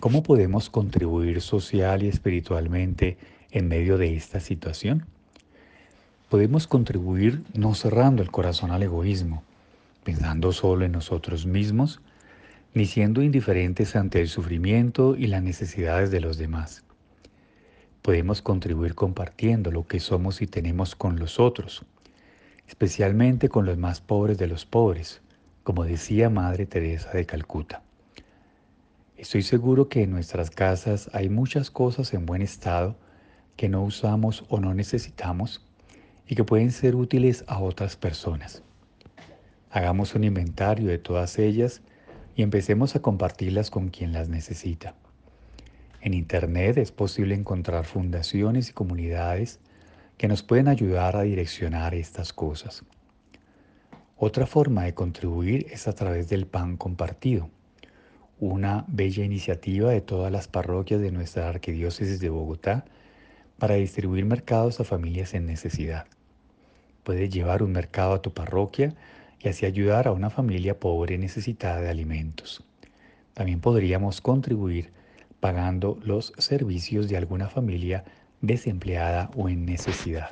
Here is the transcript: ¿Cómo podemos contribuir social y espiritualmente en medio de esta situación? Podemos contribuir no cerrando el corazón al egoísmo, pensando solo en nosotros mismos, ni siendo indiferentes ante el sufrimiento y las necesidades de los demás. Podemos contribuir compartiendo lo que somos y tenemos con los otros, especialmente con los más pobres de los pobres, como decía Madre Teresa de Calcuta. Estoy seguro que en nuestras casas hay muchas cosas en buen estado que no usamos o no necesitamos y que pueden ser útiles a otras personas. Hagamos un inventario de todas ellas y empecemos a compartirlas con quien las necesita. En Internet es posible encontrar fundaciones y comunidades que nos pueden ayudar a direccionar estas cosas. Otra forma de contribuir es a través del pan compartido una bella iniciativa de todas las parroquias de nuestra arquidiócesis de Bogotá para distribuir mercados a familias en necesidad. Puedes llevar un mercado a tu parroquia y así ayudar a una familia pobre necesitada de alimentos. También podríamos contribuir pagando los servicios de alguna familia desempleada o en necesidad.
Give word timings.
¿Cómo 0.00 0.22
podemos 0.22 0.70
contribuir 0.70 1.42
social 1.42 2.02
y 2.02 2.08
espiritualmente 2.08 3.18
en 3.50 3.68
medio 3.68 3.98
de 3.98 4.16
esta 4.16 4.40
situación? 4.40 5.04
Podemos 6.30 6.66
contribuir 6.66 7.42
no 7.52 7.74
cerrando 7.74 8.22
el 8.22 8.30
corazón 8.30 8.70
al 8.70 8.82
egoísmo, 8.82 9.42
pensando 10.02 10.52
solo 10.52 10.86
en 10.86 10.92
nosotros 10.92 11.44
mismos, 11.44 12.00
ni 12.72 12.86
siendo 12.86 13.20
indiferentes 13.20 13.94
ante 13.94 14.22
el 14.22 14.28
sufrimiento 14.28 15.16
y 15.16 15.26
las 15.26 15.42
necesidades 15.42 16.10
de 16.10 16.22
los 16.22 16.38
demás. 16.38 16.82
Podemos 18.00 18.40
contribuir 18.40 18.94
compartiendo 18.94 19.70
lo 19.70 19.86
que 19.86 20.00
somos 20.00 20.40
y 20.40 20.46
tenemos 20.46 20.94
con 20.94 21.18
los 21.18 21.38
otros, 21.38 21.84
especialmente 22.66 23.50
con 23.50 23.66
los 23.66 23.76
más 23.76 24.00
pobres 24.00 24.38
de 24.38 24.46
los 24.46 24.64
pobres, 24.64 25.20
como 25.62 25.84
decía 25.84 26.30
Madre 26.30 26.64
Teresa 26.64 27.10
de 27.10 27.26
Calcuta. 27.26 27.82
Estoy 29.20 29.42
seguro 29.42 29.90
que 29.90 30.04
en 30.04 30.10
nuestras 30.12 30.48
casas 30.50 31.10
hay 31.12 31.28
muchas 31.28 31.70
cosas 31.70 32.14
en 32.14 32.24
buen 32.24 32.40
estado 32.40 32.96
que 33.54 33.68
no 33.68 33.82
usamos 33.82 34.46
o 34.48 34.60
no 34.60 34.72
necesitamos 34.72 35.62
y 36.26 36.36
que 36.36 36.42
pueden 36.42 36.72
ser 36.72 36.96
útiles 36.96 37.44
a 37.46 37.58
otras 37.58 37.96
personas. 37.96 38.62
Hagamos 39.70 40.14
un 40.14 40.24
inventario 40.24 40.88
de 40.88 40.96
todas 40.96 41.38
ellas 41.38 41.82
y 42.34 42.40
empecemos 42.40 42.96
a 42.96 43.02
compartirlas 43.02 43.68
con 43.70 43.90
quien 43.90 44.14
las 44.14 44.30
necesita. 44.30 44.94
En 46.00 46.14
Internet 46.14 46.78
es 46.78 46.90
posible 46.90 47.34
encontrar 47.34 47.84
fundaciones 47.84 48.70
y 48.70 48.72
comunidades 48.72 49.60
que 50.16 50.28
nos 50.28 50.42
pueden 50.42 50.66
ayudar 50.66 51.16
a 51.16 51.22
direccionar 51.24 51.94
estas 51.94 52.32
cosas. 52.32 52.86
Otra 54.16 54.46
forma 54.46 54.84
de 54.84 54.94
contribuir 54.94 55.66
es 55.70 55.88
a 55.88 55.92
través 55.92 56.30
del 56.30 56.46
pan 56.46 56.78
compartido 56.78 57.50
una 58.40 58.86
bella 58.88 59.24
iniciativa 59.24 59.90
de 59.90 60.00
todas 60.00 60.32
las 60.32 60.48
parroquias 60.48 61.00
de 61.00 61.12
nuestra 61.12 61.48
arquidiócesis 61.48 62.20
de 62.20 62.30
Bogotá 62.30 62.84
para 63.58 63.74
distribuir 63.74 64.24
mercados 64.24 64.80
a 64.80 64.84
familias 64.84 65.34
en 65.34 65.44
necesidad. 65.44 66.06
Puedes 67.04 67.30
llevar 67.30 67.62
un 67.62 67.72
mercado 67.72 68.14
a 68.14 68.22
tu 68.22 68.32
parroquia 68.32 68.94
y 69.40 69.48
así 69.48 69.66
ayudar 69.66 70.08
a 70.08 70.12
una 70.12 70.30
familia 70.30 70.78
pobre 70.80 71.18
necesitada 71.18 71.80
de 71.80 71.90
alimentos. 71.90 72.64
También 73.34 73.60
podríamos 73.60 74.20
contribuir 74.22 74.90
pagando 75.38 75.98
los 76.02 76.32
servicios 76.38 77.08
de 77.08 77.18
alguna 77.18 77.48
familia 77.48 78.04
desempleada 78.40 79.30
o 79.36 79.48
en 79.48 79.66
necesidad. 79.66 80.30